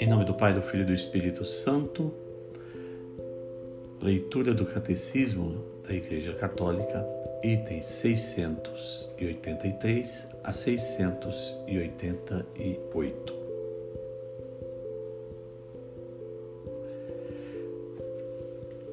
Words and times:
Em 0.00 0.08
nome 0.08 0.24
do 0.24 0.32
Pai, 0.32 0.54
do 0.54 0.62
Filho 0.62 0.84
e 0.84 0.86
do 0.86 0.94
Espírito 0.94 1.44
Santo, 1.44 2.10
leitura 4.00 4.54
do 4.54 4.64
Catecismo 4.64 5.62
da 5.86 5.94
Igreja 5.94 6.32
Católica, 6.32 7.06
itens 7.44 7.84
683 7.84 10.26
a 10.42 10.54
688. 10.54 13.34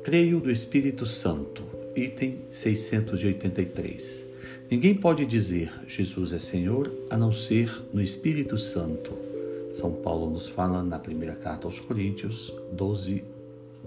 Creio 0.04 0.42
do 0.42 0.52
Espírito 0.52 1.06
Santo, 1.06 1.64
item 1.96 2.42
683. 2.52 4.28
Ninguém 4.70 4.94
pode 4.94 5.26
dizer 5.26 5.72
Jesus 5.88 6.34
é 6.34 6.40
Senhor 6.40 6.92
a 7.10 7.18
não 7.18 7.32
ser 7.32 7.72
no 7.94 8.02
Espírito 8.02 8.58
Santo 8.58 9.27
são 9.72 9.92
Paulo 9.92 10.30
nos 10.30 10.48
fala 10.48 10.82
na 10.82 10.98
primeira 10.98 11.36
carta 11.36 11.68
aos 11.68 11.80
Coríntios 11.80 12.54
12, 12.72 13.24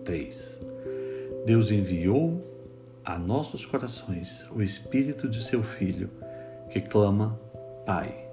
3. 0.05 0.61
Deus 1.47 1.71
enviou 1.71 2.41
a 3.05 3.19
nossos 3.19 3.65
corações 3.65 4.47
o 4.51 4.63
Espírito 4.63 5.29
de 5.29 5.43
seu 5.43 5.63
Filho, 5.63 6.11
que 6.69 6.81
clama 6.81 7.39
Pai. 7.87 8.27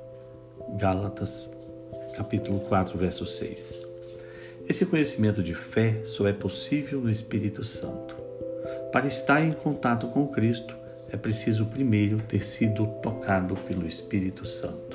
Gálatas, 0.78 1.50
capítulo 2.16 2.60
4, 2.60 2.98
verso 2.98 3.26
6. 3.26 3.82
Esse 4.68 4.86
conhecimento 4.86 5.42
de 5.42 5.56
fé 5.56 6.02
só 6.04 6.28
é 6.28 6.34
possível 6.34 7.00
no 7.00 7.09
Espírito 7.09 7.64
Santo. 7.64 8.16
Para 8.92 9.08
estar 9.08 9.42
em 9.42 9.54
contato 9.54 10.08
com 10.09 10.28
Cristo, 10.28 10.76
é 11.09 11.16
preciso 11.16 11.66
primeiro 11.66 12.18
ter 12.18 12.45
sido 12.45 12.86
tocado 13.02 13.56
pelo 13.56 13.88
Espírito 13.88 14.45
Santo. 14.45 14.87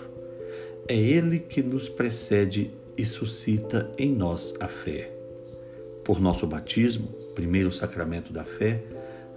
É 0.92 0.94
Ele 0.94 1.38
que 1.38 1.62
nos 1.62 1.88
precede 1.88 2.70
e 2.98 3.06
suscita 3.06 3.90
em 3.98 4.12
nós 4.12 4.52
a 4.60 4.68
fé. 4.68 5.10
Por 6.04 6.20
nosso 6.20 6.46
batismo, 6.46 7.08
primeiro 7.34 7.72
sacramento 7.72 8.30
da 8.30 8.44
fé, 8.44 8.84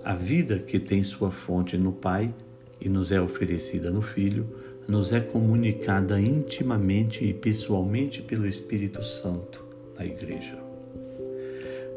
a 0.03 0.13
vida 0.13 0.59
que 0.59 0.77
tem 0.77 1.01
sua 1.01 1.31
fonte 1.31 1.77
no 1.77 1.93
Pai 1.93 2.35
e 2.81 2.89
nos 2.89 3.09
é 3.09 3.21
oferecida 3.21 3.89
no 3.89 4.01
Filho, 4.01 4.53
nos 4.85 5.13
é 5.13 5.21
comunicada 5.21 6.19
intimamente 6.19 7.23
e 7.23 7.33
pessoalmente 7.33 8.21
pelo 8.21 8.45
Espírito 8.45 9.01
Santo 9.01 9.63
na 9.97 10.05
Igreja. 10.05 10.61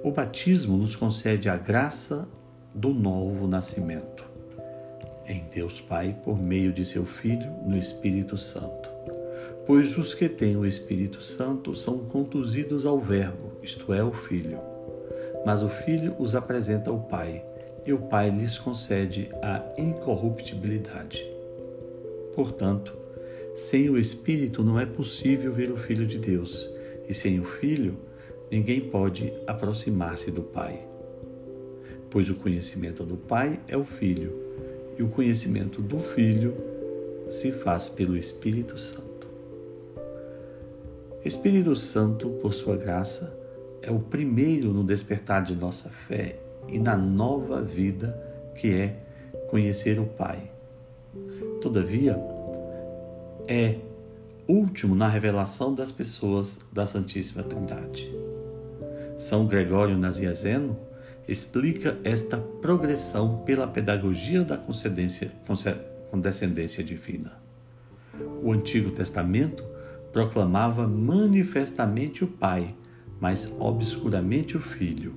O 0.05 0.13
batismo 0.13 0.77
nos 0.77 0.95
concede 0.95 1.49
a 1.49 1.57
graça 1.57 2.29
do 2.73 2.95
novo 2.95 3.49
nascimento 3.49 4.25
em 5.27 5.49
Deus 5.53 5.81
Pai 5.81 6.17
por 6.25 6.41
meio 6.41 6.73
de 6.73 6.85
seu 6.85 7.05
Filho 7.05 7.51
no 7.67 7.77
Espírito 7.77 8.37
Santo 8.37 8.98
pois 9.69 9.99
os 9.99 10.15
que 10.15 10.31
têm 10.31 10.57
o 10.57 10.65
Espírito 10.65 11.23
Santo 11.23 11.75
são 11.75 11.99
conduzidos 11.99 12.87
ao 12.87 12.99
Verbo, 12.99 13.53
isto 13.63 13.93
é, 13.93 14.03
o 14.03 14.11
Filho. 14.11 14.59
Mas 15.45 15.63
o 15.63 15.69
Filho 15.69 16.17
os 16.19 16.35
apresenta 16.35 16.89
ao 16.89 17.01
Pai, 17.01 17.45
e 17.85 17.93
o 17.93 17.99
Pai 17.99 18.31
lhes 18.31 18.57
concede 18.57 19.29
a 19.43 19.63
incorruptibilidade. 19.77 21.23
Portanto, 22.35 22.97
sem 23.55 23.91
o 23.91 23.99
Espírito 23.99 24.65
não 24.65 24.81
é 24.81 24.87
possível 24.87 25.53
ver 25.53 25.71
o 25.71 25.77
Filho 25.77 26.07
de 26.07 26.17
Deus, 26.17 26.75
e 27.07 27.13
sem 27.13 27.39
o 27.39 27.45
Filho 27.45 27.99
ninguém 28.51 28.81
pode 28.81 29.35
aproximar-se 29.47 30.31
do 30.31 30.43
Pai. 30.43 30.83
Pois 32.09 32.31
o 32.31 32.37
conhecimento 32.37 33.05
do 33.05 33.19
Pai 33.19 33.61
é 33.69 33.77
o 33.77 33.85
Filho, 33.85 34.33
e 34.97 35.03
o 35.03 35.11
conhecimento 35.11 35.83
do 35.83 36.01
Filho 36.01 36.57
se 37.29 37.53
faz 37.53 37.91
pelo 37.91 38.17
Espírito 38.17 38.79
Santo. 38.81 39.08
Espírito 41.29 41.77
Santo, 41.77 42.31
por 42.41 42.55
sua 42.55 42.75
graça, 42.75 43.39
é 43.83 43.91
o 43.91 43.99
primeiro 43.99 44.73
no 44.73 44.83
despertar 44.83 45.45
de 45.45 45.55
nossa 45.55 45.91
fé 45.91 46.41
e 46.67 46.79
na 46.79 46.97
nova 46.97 47.61
vida 47.61 48.19
que 48.57 48.75
é 48.75 49.05
conhecer 49.47 50.01
o 50.01 50.07
Pai. 50.07 50.51
Todavia, 51.61 52.19
é 53.47 53.77
último 54.49 54.95
na 54.95 55.07
revelação 55.07 55.75
das 55.75 55.93
pessoas 55.93 56.61
da 56.73 56.87
Santíssima 56.87 57.43
Trindade. 57.43 58.11
São 59.19 59.47
Gregório 59.47 59.99
Naziazeno 59.99 60.79
explica 61.29 61.99
esta 62.05 62.39
progressão 62.39 63.43
pela 63.45 63.67
pedagogia 63.67 64.45
da 64.45 64.57
condescendência 64.57 66.83
divina. 66.83 67.39
O 68.43 68.51
Antigo 68.51 68.91
Testamento 68.91 69.77
proclamava 70.13 70.87
manifestamente 70.87 72.25
o 72.25 72.27
Pai, 72.27 72.75
mas 73.21 73.53
obscuramente 73.59 74.57
o 74.57 74.61
Filho. 74.61 75.15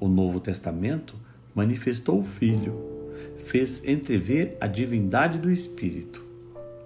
O 0.00 0.08
Novo 0.08 0.40
Testamento 0.40 1.14
manifestou 1.54 2.20
o 2.20 2.24
Filho, 2.24 2.78
fez 3.36 3.84
entrever 3.84 4.56
a 4.60 4.66
divindade 4.66 5.38
do 5.38 5.50
Espírito. 5.50 6.24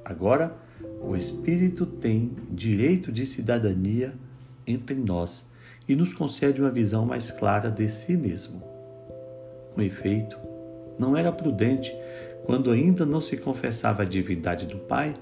Agora, 0.04 0.56
o 1.00 1.16
Espírito 1.16 1.84
tem 1.84 2.32
direito 2.50 3.12
de 3.12 3.26
cidadania 3.26 4.14
entre 4.66 4.94
nós 4.94 5.46
e 5.88 5.96
nos 5.96 6.14
concede 6.14 6.60
uma 6.60 6.70
visão 6.70 7.04
mais 7.04 7.30
clara 7.30 7.70
de 7.70 7.88
si 7.88 8.16
mesmo. 8.16 8.62
Com 9.74 9.82
efeito, 9.82 10.38
não 10.98 11.16
era 11.16 11.32
prudente, 11.32 11.94
quando 12.44 12.70
ainda 12.70 13.04
não 13.04 13.20
se 13.20 13.36
confessava 13.36 14.02
a 14.02 14.06
divindade 14.06 14.66
do 14.66 14.78
Pai, 14.78 15.14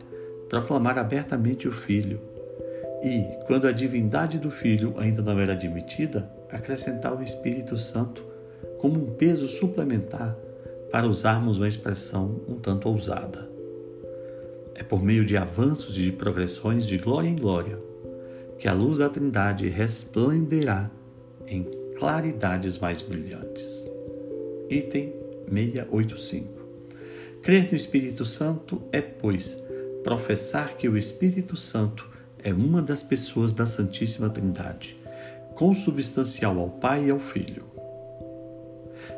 proclamar 0.51 0.99
abertamente 0.99 1.69
o 1.69 1.73
Filho 1.73 2.21
e, 3.03 3.25
quando 3.47 3.67
a 3.67 3.73
divindade 3.73 4.39
do 4.39 4.51
Filho 4.51 4.95
ainda 4.99 5.23
não 5.23 5.39
era 5.39 5.53
admitida, 5.53 6.31
acrescentar 6.51 7.17
o 7.17 7.23
Espírito 7.23 7.79
Santo 7.79 8.23
como 8.79 9.01
um 9.01 9.15
peso 9.15 9.47
suplementar 9.47 10.37
para 10.91 11.07
usarmos 11.07 11.57
uma 11.57 11.69
expressão 11.69 12.43
um 12.49 12.57
tanto 12.57 12.89
ousada. 12.89 13.49
É 14.75 14.83
por 14.83 15.03
meio 15.03 15.25
de 15.25 15.37
avanços 15.37 15.97
e 15.97 16.03
de 16.03 16.13
progressões 16.13 16.87
de 16.87 16.99
glória 16.99 17.29
em 17.29 17.37
glória 17.37 17.79
que 18.59 18.69
a 18.69 18.73
luz 18.73 18.99
da 18.99 19.09
Trindade 19.09 19.69
resplenderá 19.69 20.91
em 21.47 21.63
claridades 21.97 22.77
mais 22.77 23.01
brilhantes. 23.01 23.89
Item 24.69 25.15
685. 25.49 26.61
Crer 27.41 27.71
no 27.71 27.77
Espírito 27.77 28.25
Santo 28.27 28.83
é, 28.93 29.01
pois, 29.01 29.63
professar 30.03 30.77
que 30.77 30.89
o 30.89 30.97
Espírito 30.97 31.57
Santo 31.57 32.09
é 32.43 32.53
uma 32.53 32.81
das 32.81 33.03
pessoas 33.03 33.53
da 33.53 33.67
Santíssima 33.67 34.31
Trindade, 34.31 34.97
consubstancial 35.55 36.59
ao 36.59 36.71
Pai 36.71 37.07
e 37.07 37.11
ao 37.11 37.19
Filho. 37.19 37.65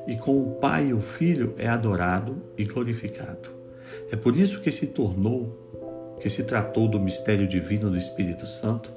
E 0.07 0.17
com 0.17 0.41
o 0.41 0.55
Pai 0.57 0.89
e 0.89 0.93
o 0.93 1.01
Filho 1.01 1.55
é 1.57 1.69
adorado 1.69 2.43
e 2.57 2.65
glorificado. 2.65 3.51
É 4.11 4.17
por 4.17 4.37
isso 4.37 4.61
que 4.61 4.71
se 4.71 4.89
tornou, 4.89 6.17
que 6.21 6.29
se 6.29 6.43
tratou 6.43 6.89
do 6.89 6.99
mistério 6.99 7.47
divino 7.47 7.91
do 7.91 7.99
Espírito 7.99 8.47
Santo 8.47 8.93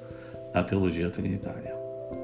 na 0.54 0.64
teologia 0.64 1.10
trinitária. 1.10 1.76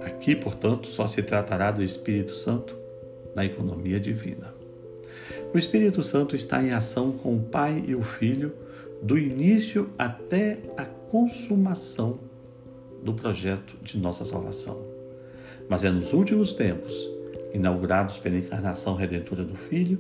Aqui, 0.03 0.35
portanto, 0.35 0.87
só 0.87 1.05
se 1.05 1.21
tratará 1.21 1.69
do 1.69 1.83
Espírito 1.83 2.35
Santo 2.35 2.75
na 3.35 3.45
economia 3.45 3.99
divina. 3.99 4.53
O 5.53 5.57
Espírito 5.57 6.01
Santo 6.01 6.35
está 6.35 6.63
em 6.63 6.71
ação 6.71 7.11
com 7.11 7.35
o 7.35 7.41
Pai 7.41 7.83
e 7.85 7.95
o 7.95 8.01
Filho 8.01 8.53
do 9.01 9.17
início 9.17 9.89
até 9.97 10.59
a 10.77 10.85
consumação 10.85 12.19
do 13.03 13.13
projeto 13.13 13.75
de 13.81 13.97
nossa 13.97 14.23
salvação. 14.23 14.85
Mas 15.67 15.83
é 15.83 15.89
nos 15.89 16.13
últimos 16.13 16.53
tempos, 16.53 17.09
inaugurados 17.53 18.19
pela 18.19 18.37
encarnação 18.37 18.95
redentora 18.95 19.43
do 19.43 19.55
Filho, 19.55 19.99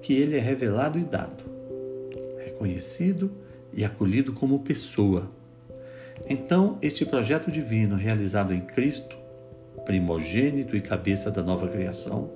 que 0.00 0.14
ele 0.14 0.36
é 0.36 0.40
revelado 0.40 0.98
e 0.98 1.04
dado, 1.04 1.44
reconhecido 2.44 3.30
e 3.72 3.84
acolhido 3.84 4.32
como 4.32 4.58
pessoa. 4.58 5.30
Então, 6.28 6.78
este 6.82 7.06
projeto 7.06 7.50
divino 7.50 7.94
realizado 7.94 8.52
em 8.52 8.60
Cristo, 8.60 9.16
primogênito 9.84 10.76
e 10.76 10.80
cabeça 10.80 11.30
da 11.30 11.42
nova 11.42 11.68
criação, 11.68 12.30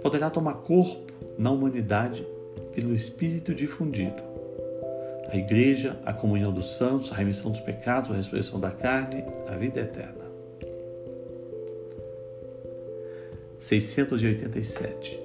poderá 0.00 0.30
tomar 0.30 0.54
corpo 0.54 1.12
na 1.36 1.50
humanidade 1.50 2.24
pelo 2.72 2.94
Espírito 2.94 3.54
difundido 3.54 4.31
a 5.32 5.36
igreja, 5.36 5.98
a 6.04 6.12
comunhão 6.12 6.52
dos 6.52 6.76
santos, 6.76 7.10
a 7.10 7.14
remissão 7.14 7.50
dos 7.50 7.60
pecados, 7.60 8.10
a 8.10 8.14
ressurreição 8.14 8.60
da 8.60 8.70
carne, 8.70 9.24
a 9.48 9.56
vida 9.56 9.80
eterna. 9.80 10.30
687. 13.58 15.18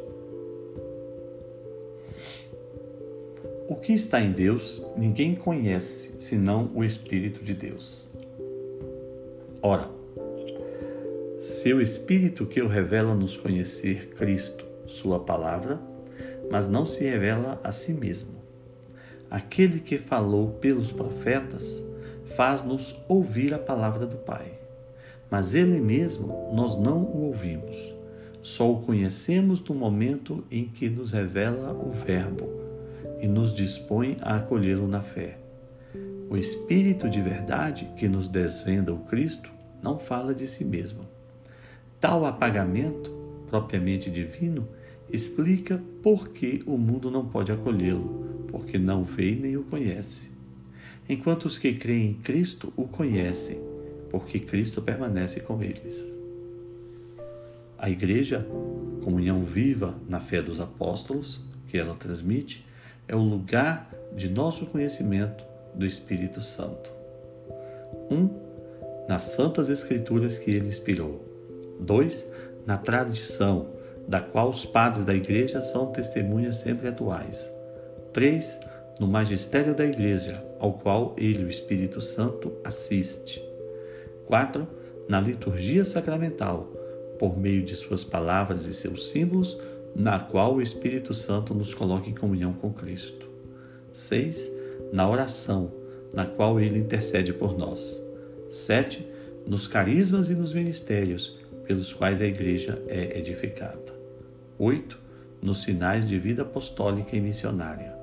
O 3.67 3.75
que 3.75 3.91
está 3.91 4.21
em 4.21 4.31
Deus, 4.31 4.85
ninguém 4.95 5.35
conhece 5.35 6.15
senão 6.19 6.71
o 6.73 6.85
Espírito 6.85 7.43
de 7.43 7.53
Deus. 7.53 8.07
Ora, 9.61 9.89
seu 11.37 11.81
Espírito 11.81 12.45
que 12.45 12.61
o 12.61 12.67
revela 12.69 13.13
nos 13.13 13.35
conhecer 13.35 14.07
Cristo, 14.11 14.65
Sua 14.85 15.19
palavra, 15.19 15.81
mas 16.49 16.65
não 16.65 16.85
se 16.85 17.03
revela 17.03 17.59
a 17.61 17.73
si 17.73 17.91
mesmo 17.91 18.46
aquele 19.29 19.79
que 19.79 19.97
falou 19.97 20.51
pelos 20.61 20.91
profetas, 20.91 21.83
faz-nos 22.35 22.95
ouvir 23.07 23.53
a 23.53 23.59
palavra 23.59 24.05
do 24.05 24.17
Pai. 24.17 24.53
mas 25.29 25.53
ele 25.53 25.79
mesmo 25.79 26.49
nós 26.53 26.77
não 26.77 27.03
o 27.03 27.25
ouvimos. 27.25 27.93
Só 28.41 28.71
o 28.71 28.81
conhecemos 28.81 29.59
no 29.61 29.75
momento 29.75 30.43
em 30.49 30.65
que 30.65 30.89
nos 30.89 31.11
revela 31.11 31.73
o 31.73 31.91
Verbo 31.91 32.47
e 33.19 33.27
nos 33.27 33.53
dispõe 33.53 34.17
a 34.21 34.37
acolhê-lo 34.37 34.87
na 34.87 35.01
fé. 35.01 35.37
O 36.29 36.37
Espírito 36.37 37.09
de 37.09 37.21
verdade 37.21 37.91
que 37.97 38.07
nos 38.07 38.27
desvenda 38.29 38.93
o 38.93 38.99
Cristo 38.99 39.51
não 39.83 39.97
fala 39.97 40.33
de 40.33 40.47
si 40.47 40.63
mesmo. 40.63 41.05
Tal 41.99 42.25
apagamento, 42.25 43.11
propriamente 43.49 44.09
divino, 44.09 44.67
explica 45.11 45.81
por 46.03 46.29
que 46.29 46.61
o 46.65 46.77
mundo 46.77 47.09
não 47.09 47.25
pode 47.25 47.51
acolhê-lo, 47.51 48.26
porque 48.47 48.77
não 48.77 49.03
vê 49.03 49.35
nem 49.35 49.55
o 49.57 49.63
conhece. 49.63 50.31
Enquanto 51.09 51.45
os 51.45 51.57
que 51.57 51.73
creem 51.73 52.11
em 52.11 52.13
Cristo 52.13 52.73
o 52.75 52.85
conhecem, 52.85 53.61
porque 54.09 54.39
Cristo 54.39 54.81
permanece 54.81 55.39
com 55.39 55.61
eles. 55.61 56.13
A 57.77 57.89
Igreja, 57.89 58.45
comunhão 59.03 59.43
viva 59.43 59.95
na 60.09 60.19
fé 60.19 60.41
dos 60.41 60.59
apóstolos, 60.59 61.41
que 61.67 61.77
ela 61.77 61.95
transmite, 61.95 62.65
é 63.07 63.15
o 63.15 63.21
lugar 63.21 63.93
de 64.15 64.27
nosso 64.29 64.65
conhecimento 64.65 65.45
do 65.75 65.85
Espírito 65.85 66.41
Santo. 66.41 66.91
Um, 68.09 68.29
nas 69.07 69.23
Santas 69.23 69.69
Escrituras 69.69 70.37
que 70.37 70.51
ele 70.51 70.67
inspirou. 70.67 71.23
Dois, 71.79 72.27
na 72.65 72.77
tradição, 72.77 73.69
da 74.07 74.19
qual 74.19 74.49
os 74.49 74.65
padres 74.65 75.05
da 75.05 75.13
Igreja 75.13 75.61
são 75.61 75.91
testemunhas 75.91 76.55
sempre 76.55 76.87
atuais. 76.87 77.51
Três, 78.13 78.59
no 78.99 79.07
magistério 79.07 79.75
da 79.75 79.85
Igreja, 79.85 80.43
ao 80.59 80.73
qual 80.73 81.15
ele, 81.17 81.43
o 81.43 81.49
Espírito 81.49 82.01
Santo, 82.01 82.53
assiste. 82.63 83.43
4. 84.25 84.67
Na 85.07 85.21
liturgia 85.21 85.85
sacramental, 85.85 86.63
por 87.17 87.37
meio 87.37 87.63
de 87.63 87.75
suas 87.75 88.03
palavras 88.03 88.65
e 88.65 88.73
seus 88.73 89.09
símbolos, 89.09 89.57
na 89.95 90.19
qual 90.19 90.55
o 90.55 90.61
Espírito 90.61 91.13
Santo 91.13 91.53
nos 91.53 91.73
coloca 91.73 92.09
em 92.09 92.13
comunhão 92.13 92.53
com 92.53 92.71
Cristo. 92.71 93.27
6. 93.91 94.51
Na 94.93 95.09
oração, 95.09 95.71
na 96.13 96.25
qual 96.25 96.59
ele 96.59 96.79
intercede 96.79 97.33
por 97.33 97.57
nós. 97.57 98.01
7. 98.49 99.07
Nos 99.45 99.65
carismas 99.65 100.29
e 100.29 100.35
nos 100.35 100.53
ministérios, 100.53 101.39
pelos 101.65 101.93
quais 101.93 102.21
a 102.21 102.25
Igreja 102.25 102.81
é 102.87 103.17
edificada. 103.17 103.93
8. 104.57 104.99
Nos 105.41 105.61
sinais 105.63 106.07
de 106.07 106.17
vida 106.19 106.41
apostólica 106.41 107.15
e 107.15 107.21
missionária. 107.21 107.96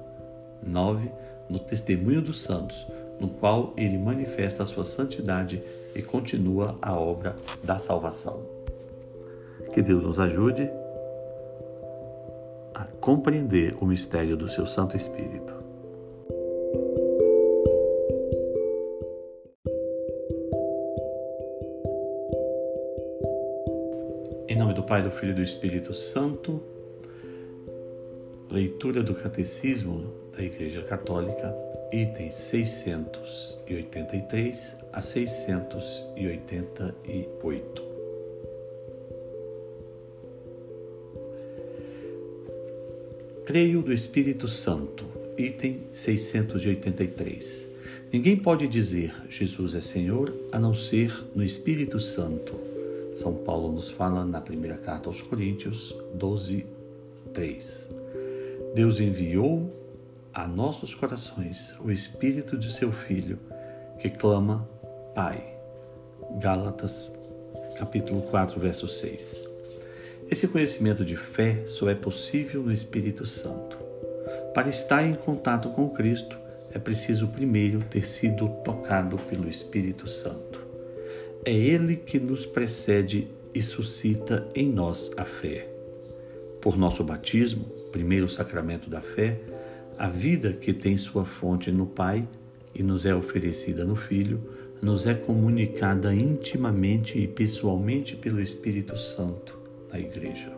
9. 0.66 1.10
No 1.48 1.58
testemunho 1.58 2.22
dos 2.22 2.42
santos, 2.42 2.86
no 3.20 3.28
qual 3.28 3.74
ele 3.76 3.98
manifesta 3.98 4.62
a 4.62 4.66
sua 4.66 4.84
santidade 4.84 5.62
e 5.94 6.02
continua 6.02 6.76
a 6.80 6.98
obra 6.98 7.36
da 7.62 7.78
salvação. 7.78 8.40
Que 9.72 9.82
Deus 9.82 10.04
nos 10.04 10.18
ajude 10.18 10.70
a 12.74 12.84
compreender 13.00 13.76
o 13.80 13.86
mistério 13.86 14.36
do 14.36 14.48
seu 14.48 14.66
Santo 14.66 14.96
Espírito. 14.96 15.54
Em 24.48 24.56
nome 24.56 24.74
do 24.74 24.82
Pai, 24.82 25.02
do 25.02 25.10
Filho 25.10 25.32
e 25.32 25.34
do 25.34 25.42
Espírito 25.42 25.92
Santo, 25.94 26.62
leitura 28.54 29.02
do 29.02 29.14
Catecismo 29.16 30.14
da 30.32 30.40
Igreja 30.40 30.80
Católica, 30.82 31.52
itens 31.92 32.36
683 32.36 34.76
a 34.92 35.02
688. 35.02 37.82
Creio 43.44 43.82
do 43.82 43.92
Espírito 43.92 44.46
Santo, 44.46 45.04
item 45.36 45.88
683. 45.92 47.66
Ninguém 48.12 48.36
pode 48.36 48.68
dizer 48.68 49.12
Jesus 49.28 49.74
é 49.74 49.80
Senhor 49.80 50.32
a 50.52 50.60
não 50.60 50.76
ser 50.76 51.12
no 51.34 51.42
Espírito 51.42 51.98
Santo. 51.98 52.54
São 53.14 53.34
Paulo 53.34 53.72
nos 53.72 53.90
fala 53.90 54.24
na 54.24 54.40
primeira 54.40 54.76
carta 54.76 55.08
aos 55.08 55.20
Coríntios 55.20 55.92
12, 56.14 56.64
3. 57.32 58.03
Deus 58.74 58.98
enviou 58.98 59.70
a 60.32 60.48
nossos 60.48 60.96
corações 60.96 61.76
o 61.78 61.92
Espírito 61.92 62.58
de 62.58 62.72
seu 62.72 62.90
Filho, 62.90 63.38
que 64.00 64.10
clama 64.10 64.68
Pai. 65.14 65.56
Gálatas, 66.40 67.12
capítulo 67.78 68.22
4, 68.22 68.58
verso 68.58 68.88
6. 68.88 69.44
Esse 70.28 70.48
conhecimento 70.48 71.04
de 71.04 71.16
fé 71.16 71.62
só 71.66 71.88
é 71.88 71.94
possível 71.94 72.64
no 72.64 72.72
Espírito 72.72 73.24
Santo. 73.24 73.78
Para 74.52 74.68
estar 74.68 75.06
em 75.06 75.14
contato 75.14 75.68
com 75.68 75.88
Cristo, 75.90 76.36
é 76.72 76.78
preciso 76.80 77.28
primeiro 77.28 77.78
ter 77.78 78.08
sido 78.08 78.48
tocado 78.64 79.16
pelo 79.18 79.48
Espírito 79.48 80.08
Santo. 80.08 80.60
É 81.44 81.52
Ele 81.52 81.94
que 81.94 82.18
nos 82.18 82.44
precede 82.44 83.28
e 83.54 83.62
suscita 83.62 84.48
em 84.52 84.68
nós 84.68 85.12
a 85.16 85.24
fé. 85.24 85.73
Por 86.64 86.78
nosso 86.78 87.04
batismo, 87.04 87.66
primeiro 87.92 88.26
sacramento 88.26 88.88
da 88.88 89.02
fé, 89.02 89.38
a 89.98 90.08
vida 90.08 90.50
que 90.50 90.72
tem 90.72 90.96
sua 90.96 91.26
fonte 91.26 91.70
no 91.70 91.84
Pai 91.84 92.26
e 92.74 92.82
nos 92.82 93.04
é 93.04 93.14
oferecida 93.14 93.84
no 93.84 93.94
Filho, 93.94 94.42
nos 94.80 95.06
é 95.06 95.12
comunicada 95.12 96.14
intimamente 96.14 97.18
e 97.18 97.28
pessoalmente 97.28 98.16
pelo 98.16 98.40
Espírito 98.40 98.96
Santo 98.96 99.58
na 99.92 100.00
Igreja. 100.00 100.50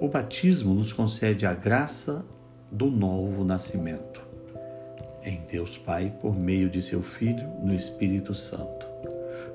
O 0.00 0.06
batismo 0.06 0.72
nos 0.72 0.92
concede 0.92 1.44
a 1.44 1.52
graça 1.52 2.24
do 2.70 2.86
novo 2.86 3.42
nascimento 3.42 4.22
em 5.24 5.42
Deus 5.50 5.76
Pai 5.76 6.14
por 6.22 6.38
meio 6.38 6.70
de 6.70 6.80
seu 6.80 7.02
Filho 7.02 7.48
no 7.60 7.74
Espírito 7.74 8.32
Santo. 8.32 8.89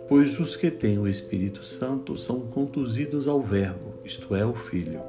Pois 0.07 0.39
os 0.39 0.55
que 0.55 0.69
têm 0.69 0.99
o 0.99 1.07
Espírito 1.07 1.65
Santo 1.65 2.15
são 2.15 2.41
conduzidos 2.41 3.27
ao 3.27 3.41
Verbo, 3.41 3.95
isto 4.03 4.35
é, 4.35 4.45
o 4.45 4.53
Filho. 4.53 5.01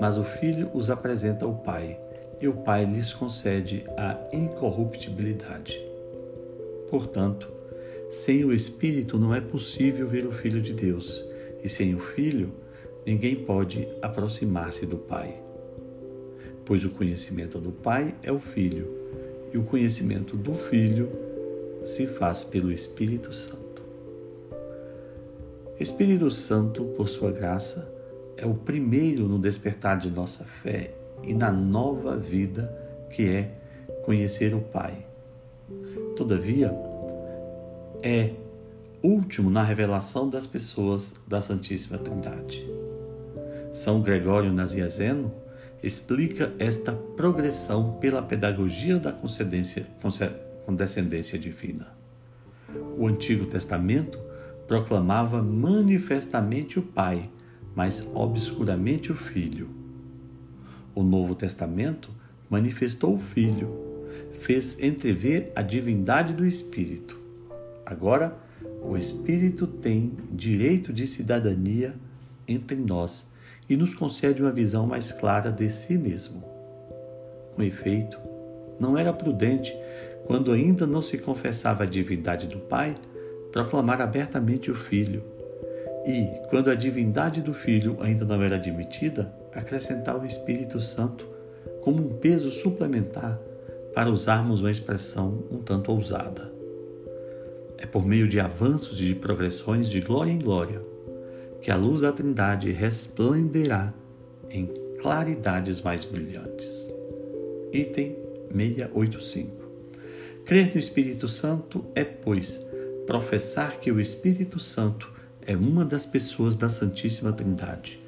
Mas 0.00 0.18
o 0.18 0.24
Filho 0.24 0.68
os 0.74 0.90
apresenta 0.90 1.44
ao 1.44 1.54
Pai 1.54 2.00
e 2.40 2.48
o 2.48 2.52
Pai 2.52 2.84
lhes 2.84 3.12
concede 3.12 3.84
a 3.96 4.18
incorruptibilidade. 4.32 5.80
Portanto, 6.90 7.48
sem 8.10 8.44
o 8.44 8.52
Espírito 8.52 9.18
não 9.18 9.32
é 9.32 9.40
possível 9.40 10.08
ver 10.08 10.26
o 10.26 10.32
Filho 10.32 10.60
de 10.60 10.72
Deus, 10.72 11.24
e 11.62 11.68
sem 11.68 11.94
o 11.94 12.00
Filho 12.00 12.52
ninguém 13.06 13.36
pode 13.36 13.88
aproximar-se 14.02 14.84
do 14.84 14.96
Pai. 14.96 15.40
Pois 16.64 16.84
o 16.84 16.90
conhecimento 16.90 17.60
do 17.60 17.70
Pai 17.70 18.16
é 18.22 18.32
o 18.32 18.40
Filho, 18.40 18.88
e 19.52 19.58
o 19.58 19.62
conhecimento 19.62 20.36
do 20.36 20.54
Filho 20.54 21.08
se 21.84 22.06
faz 22.06 22.42
pelo 22.42 22.72
Espírito 22.72 23.32
Santo. 23.32 23.67
Espírito 25.80 26.28
Santo, 26.28 26.84
por 26.96 27.08
sua 27.08 27.30
graça, 27.30 27.88
é 28.36 28.44
o 28.44 28.54
primeiro 28.54 29.28
no 29.28 29.38
despertar 29.38 29.96
de 29.98 30.10
nossa 30.10 30.42
fé 30.44 30.92
e 31.22 31.32
na 31.32 31.52
nova 31.52 32.16
vida 32.16 32.76
que 33.10 33.28
é 33.28 33.54
conhecer 34.04 34.52
o 34.54 34.60
Pai. 34.60 35.06
Todavia, 36.16 36.74
é 38.02 38.32
último 39.02 39.50
na 39.50 39.62
revelação 39.62 40.28
das 40.28 40.48
pessoas 40.48 41.14
da 41.28 41.40
Santíssima 41.40 41.96
Trindade. 41.96 42.68
São 43.72 44.02
Gregório 44.02 44.52
Naziazeno 44.52 45.32
explica 45.80 46.52
esta 46.58 46.92
progressão 46.92 47.92
pela 48.00 48.20
pedagogia 48.20 48.98
da 48.98 49.12
condescendência 49.12 51.38
divina. 51.38 51.96
O 52.98 53.06
Antigo 53.06 53.46
Testamento 53.46 54.26
proclamava 54.68 55.42
manifestamente 55.42 56.78
o 56.78 56.82
Pai, 56.82 57.30
mas 57.74 58.06
obscuramente 58.14 59.10
o 59.10 59.16
Filho. 59.16 59.70
O 60.94 61.02
Novo 61.02 61.34
Testamento 61.34 62.10
manifestou 62.50 63.14
o 63.14 63.18
Filho, 63.18 63.72
fez 64.32 64.78
entrever 64.78 65.50
a 65.56 65.62
divindade 65.62 66.34
do 66.34 66.44
Espírito. 66.44 67.18
Agora, 67.84 68.36
o 68.82 68.96
Espírito 68.96 69.66
tem 69.66 70.12
direito 70.30 70.92
de 70.92 71.06
cidadania 71.06 71.94
entre 72.46 72.76
nós 72.76 73.26
e 73.68 73.76
nos 73.76 73.94
concede 73.94 74.42
uma 74.42 74.52
visão 74.52 74.86
mais 74.86 75.12
clara 75.12 75.50
de 75.50 75.68
si 75.70 75.96
mesmo. 75.96 76.44
Com 77.54 77.62
efeito, 77.62 78.18
não 78.78 78.98
era 78.98 79.12
prudente, 79.12 79.74
quando 80.26 80.52
ainda 80.52 80.86
não 80.86 81.00
se 81.00 81.16
confessava 81.16 81.84
a 81.84 81.86
divindade 81.86 82.46
do 82.46 82.58
Pai, 82.58 82.94
proclamar 83.52 84.00
abertamente 84.00 84.70
o 84.70 84.74
Filho, 84.74 85.22
e, 86.06 86.40
quando 86.48 86.70
a 86.70 86.74
divindade 86.74 87.42
do 87.42 87.52
Filho 87.52 87.98
ainda 88.00 88.24
não 88.24 88.42
era 88.42 88.56
admitida, 88.56 89.32
acrescentar 89.52 90.18
o 90.18 90.24
Espírito 90.24 90.80
Santo 90.80 91.26
como 91.82 92.02
um 92.02 92.14
peso 92.18 92.50
suplementar 92.50 93.38
para 93.94 94.10
usarmos 94.10 94.60
uma 94.60 94.70
expressão 94.70 95.44
um 95.50 95.58
tanto 95.58 95.92
ousada. 95.92 96.50
É 97.76 97.86
por 97.86 98.06
meio 98.06 98.26
de 98.26 98.40
avanços 98.40 99.00
e 99.00 99.06
de 99.06 99.14
progressões 99.14 99.90
de 99.90 100.00
glória 100.00 100.30
em 100.30 100.38
glória 100.38 100.80
que 101.60 101.70
a 101.70 101.76
luz 101.76 102.02
da 102.02 102.12
Trindade 102.12 102.70
resplenderá 102.70 103.92
em 104.50 104.66
claridades 105.00 105.80
mais 105.80 106.04
brilhantes. 106.04 106.92
Item 107.72 108.16
685. 108.54 109.68
Crer 110.44 110.72
no 110.72 110.80
Espírito 110.80 111.28
Santo 111.28 111.84
é, 111.94 112.04
pois, 112.04 112.66
professar 113.08 113.78
que 113.78 113.90
o 113.90 113.98
Espírito 113.98 114.60
Santo 114.60 115.10
é 115.40 115.56
uma 115.56 115.82
das 115.82 116.04
pessoas 116.04 116.54
da 116.54 116.68
Santíssima 116.68 117.32
Trindade, 117.32 117.98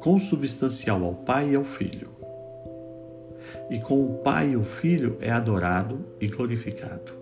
consubstancial 0.00 1.04
ao 1.04 1.14
Pai 1.14 1.50
e 1.50 1.54
ao 1.54 1.62
Filho. 1.62 2.08
E 3.70 3.78
com 3.78 4.04
o 4.04 4.18
Pai 4.18 4.50
e 4.50 4.56
o 4.56 4.64
Filho 4.64 5.16
é 5.20 5.30
adorado 5.30 6.04
e 6.20 6.26
glorificado. 6.26 7.12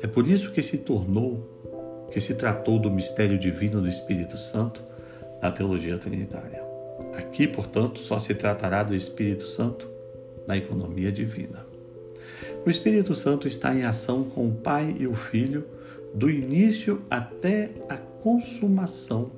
É 0.00 0.06
por 0.06 0.28
isso 0.28 0.52
que 0.52 0.62
se 0.62 0.78
tornou, 0.78 2.06
que 2.12 2.20
se 2.20 2.34
tratou 2.34 2.78
do 2.78 2.92
mistério 2.92 3.36
divino 3.36 3.80
do 3.80 3.88
Espírito 3.88 4.38
Santo 4.38 4.80
na 5.42 5.50
teologia 5.50 5.98
trinitária. 5.98 6.62
Aqui, 7.14 7.48
portanto, 7.48 7.98
só 7.98 8.20
se 8.20 8.36
tratará 8.36 8.84
do 8.84 8.94
Espírito 8.94 9.48
Santo 9.48 9.88
na 10.46 10.56
economia 10.56 11.10
divina. 11.10 11.66
O 12.64 12.70
Espírito 12.70 13.16
Santo 13.16 13.48
está 13.48 13.74
em 13.74 13.82
ação 13.82 14.22
com 14.22 14.46
o 14.46 14.54
Pai 14.54 14.94
e 14.96 15.08
o 15.08 15.14
Filho 15.14 15.76
do 16.14 16.30
início 16.30 17.02
até 17.10 17.70
a 17.88 17.96
consumação 17.96 19.30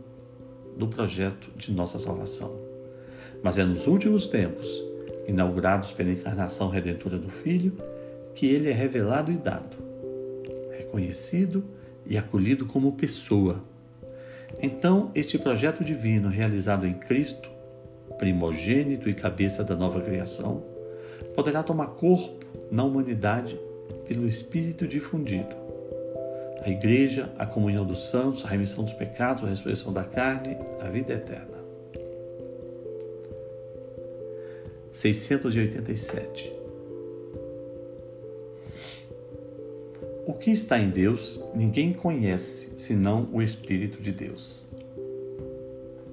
do 0.76 0.86
projeto 0.88 1.50
de 1.56 1.72
nossa 1.72 1.98
salvação. 1.98 2.58
Mas 3.42 3.58
é 3.58 3.64
nos 3.64 3.86
últimos 3.86 4.26
tempos, 4.26 4.82
inaugurados 5.26 5.92
pela 5.92 6.10
encarnação 6.10 6.68
redentora 6.68 7.18
do 7.18 7.30
Filho, 7.30 7.76
que 8.34 8.46
ele 8.46 8.68
é 8.68 8.72
revelado 8.72 9.30
e 9.30 9.36
dado, 9.36 9.76
reconhecido 10.76 11.64
e 12.06 12.16
acolhido 12.16 12.66
como 12.66 12.92
pessoa. 12.92 13.62
Então, 14.62 15.10
este 15.14 15.38
projeto 15.38 15.84
divino 15.84 16.28
realizado 16.28 16.86
em 16.86 16.94
Cristo, 16.94 17.48
primogênito 18.18 19.08
e 19.08 19.14
cabeça 19.14 19.64
da 19.64 19.76
nova 19.76 20.00
criação, 20.00 20.62
poderá 21.34 21.62
tomar 21.62 21.88
corpo 21.88 22.46
na 22.70 22.84
humanidade 22.84 23.58
pelo 24.06 24.26
Espírito 24.26 24.86
difundido 24.86 25.59
a 26.62 26.68
igreja, 26.68 27.32
a 27.38 27.46
comunhão 27.46 27.84
dos 27.84 28.10
santos, 28.10 28.44
a 28.44 28.48
remissão 28.48 28.84
dos 28.84 28.92
pecados, 28.92 29.44
a 29.44 29.48
ressurreição 29.48 29.92
da 29.92 30.04
carne, 30.04 30.56
a 30.80 30.88
vida 30.88 31.14
eterna. 31.14 31.58
687. 34.92 36.52
O 40.26 40.34
que 40.34 40.50
está 40.50 40.78
em 40.78 40.90
Deus, 40.90 41.42
ninguém 41.54 41.92
conhece 41.92 42.72
senão 42.76 43.28
o 43.32 43.40
Espírito 43.40 44.00
de 44.02 44.12
Deus. 44.12 44.66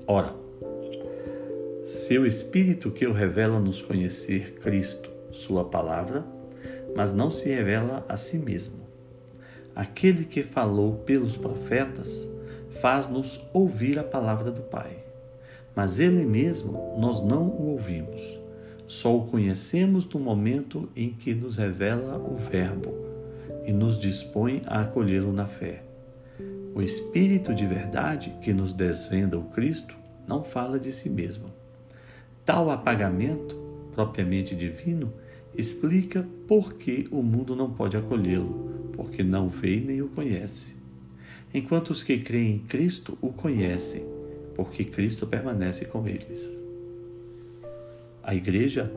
Ora, 0.07 0.33
seu 1.83 2.25
Espírito 2.25 2.89
que 2.89 3.05
o 3.05 3.11
revela 3.11 3.59
nos 3.59 3.81
conhecer 3.81 4.53
Cristo, 4.55 5.09
Sua 5.31 5.65
palavra, 5.65 6.25
mas 6.95 7.11
não 7.11 7.29
se 7.29 7.49
revela 7.49 8.05
a 8.07 8.15
si 8.15 8.37
mesmo 8.37 8.86
aquele 9.77 10.25
que 10.25 10.41
falou 10.41 10.95
pelos 11.05 11.37
profetas, 11.37 12.27
faz-nos 12.81 13.39
ouvir 13.53 13.99
a 13.99 14.03
palavra 14.03 14.49
do 14.49 14.61
Pai. 14.61 14.97
Mas 15.75 15.99
ele 15.99 16.25
mesmo 16.25 16.95
nós 16.97 17.23
não 17.23 17.43
o 17.43 17.73
ouvimos. 17.73 18.39
Só 18.87 19.15
o 19.15 19.27
conhecemos 19.27 20.03
no 20.07 20.19
momento 20.19 20.89
em 20.95 21.11
que 21.11 21.35
nos 21.35 21.57
revela 21.57 22.17
o 22.17 22.37
Verbo 22.37 22.91
e 23.67 23.71
nos 23.71 23.99
dispõe 23.99 24.63
a 24.65 24.81
acolhê-lo 24.81 25.31
na 25.31 25.45
fé. 25.45 25.83
O 26.73 26.81
Espírito 26.81 27.53
de 27.53 27.67
verdade 27.67 28.35
que 28.41 28.53
nos 28.53 28.73
desvenda 28.73 29.37
o 29.37 29.43
Cristo 29.43 29.95
não 30.27 30.43
fala 30.43 30.79
de 30.79 30.91
si 30.91 31.07
mesmo. 31.07 31.53
Tal 32.43 32.71
apagamento, 32.71 33.55
propriamente 33.93 34.55
divino, 34.55 35.13
explica 35.55 36.25
por 36.47 36.73
que 36.73 37.07
o 37.11 37.21
mundo 37.21 37.55
não 37.55 37.69
pode 37.69 37.95
acolhê-lo 37.95 38.76
porque 38.97 39.23
não 39.23 39.47
vê 39.47 39.79
nem 39.79 40.01
o 40.01 40.09
conhece. 40.09 40.75
Enquanto 41.53 41.91
os 41.91 42.03
que 42.03 42.17
creem 42.17 42.55
em 42.55 42.59
Cristo 42.59 43.17
o 43.21 43.31
conhecem, 43.31 44.05
porque 44.55 44.83
Cristo 44.83 45.27
permanece 45.27 45.85
com 45.85 46.05
eles. 46.07 46.59
A 48.23 48.35
Igreja, 48.35 48.91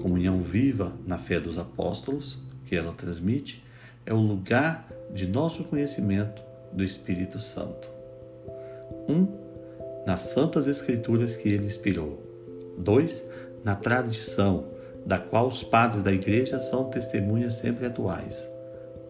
comunhão 0.00 0.40
viva 0.40 0.94
na 1.06 1.18
fé 1.18 1.38
dos 1.38 1.58
apóstolos, 1.58 2.38
que 2.64 2.76
ela 2.76 2.92
transmite, 2.92 3.62
é 4.06 4.14
o 4.14 4.20
lugar 4.20 4.88
de 5.12 5.26
nosso 5.26 5.64
conhecimento 5.64 6.42
do 6.72 6.82
Espírito 6.84 7.38
Santo. 7.38 7.90
1. 9.08 9.12
Um, 9.12 9.28
nas 10.06 10.22
Santas 10.22 10.66
Escrituras 10.66 11.36
que 11.36 11.48
ele 11.48 11.66
inspirou. 11.66 12.24
2. 12.78 13.28
Na 13.62 13.74
tradição, 13.74 14.68
da 15.04 15.18
qual 15.18 15.48
os 15.48 15.62
padres 15.62 16.02
da 16.02 16.12
Igreja 16.12 16.60
são 16.60 16.84
testemunhas 16.84 17.54
sempre 17.54 17.84
atuais. 17.84 18.50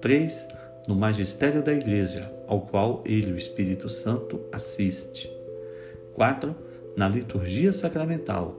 3. 0.01 0.49
No 0.89 0.95
magistério 0.95 1.63
da 1.63 1.75
Igreja, 1.75 2.33
ao 2.47 2.63
qual 2.63 3.05
ele, 3.07 3.33
o 3.33 3.37
Espírito 3.37 3.89
Santo, 3.89 4.41
assiste. 4.51 5.31
4. 6.15 6.55
Na 6.97 7.07
liturgia 7.09 7.73
sacramental, 7.73 8.53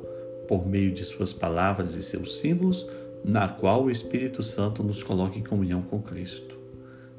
por 0.47 0.67
meio 0.67 0.91
de 0.91 1.03
suas 1.03 1.33
palavras 1.33 1.95
e 1.95 2.03
seus 2.03 2.37
símbolos, 2.37 2.87
na 3.23 3.47
qual 3.47 3.85
o 3.85 3.91
Espírito 3.91 4.43
Santo 4.43 4.83
nos 4.83 5.01
coloca 5.03 5.37
em 5.37 5.43
comunhão 5.43 5.81
com 5.81 6.01
Cristo. 6.01 6.57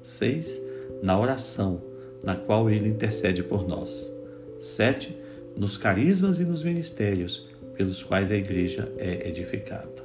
6. 0.03 0.61
Na 1.03 1.19
oração, 1.19 1.83
na 2.23 2.37
qual 2.37 2.71
ele 2.71 2.89
intercede 2.89 3.43
por 3.43 3.67
nós. 3.67 4.11
7. 4.59 5.17
Nos 5.57 5.77
carismas 5.77 6.41
e 6.41 6.45
nos 6.45 6.63
ministérios 6.63 7.51
pelos 7.75 8.03
quais 8.03 8.31
a 8.31 8.37
Igreja 8.37 8.93
é 8.99 9.29
edificada. 9.29 10.03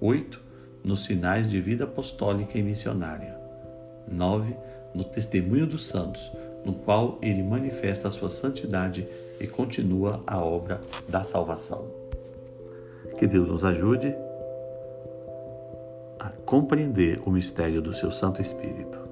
8. 0.00 0.40
Nos 0.82 1.04
sinais 1.04 1.48
de 1.48 1.60
vida 1.60 1.84
apostólica 1.84 2.58
e 2.58 2.62
missionária. 2.62 3.33
9. 4.06 4.56
No 4.94 5.02
testemunho 5.02 5.66
dos 5.66 5.86
santos, 5.86 6.30
no 6.64 6.72
qual 6.72 7.18
ele 7.20 7.42
manifesta 7.42 8.08
a 8.08 8.10
sua 8.10 8.30
santidade 8.30 9.08
e 9.40 9.46
continua 9.46 10.22
a 10.26 10.38
obra 10.38 10.80
da 11.08 11.22
salvação. 11.24 11.86
Que 13.18 13.26
Deus 13.26 13.50
nos 13.50 13.64
ajude 13.64 14.14
a 16.18 16.30
compreender 16.44 17.20
o 17.26 17.30
mistério 17.30 17.82
do 17.82 17.94
seu 17.94 18.10
Santo 18.10 18.40
Espírito. 18.40 19.03